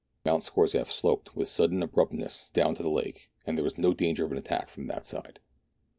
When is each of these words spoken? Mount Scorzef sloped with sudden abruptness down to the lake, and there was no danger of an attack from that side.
Mount 0.25 0.41
Scorzef 0.41 0.91
sloped 0.91 1.35
with 1.35 1.47
sudden 1.47 1.83
abruptness 1.83 2.49
down 2.53 2.73
to 2.73 2.81
the 2.81 2.89
lake, 2.89 3.29
and 3.45 3.55
there 3.55 3.63
was 3.63 3.77
no 3.77 3.93
danger 3.93 4.25
of 4.25 4.31
an 4.31 4.37
attack 4.39 4.67
from 4.67 4.87
that 4.87 5.05
side. 5.05 5.39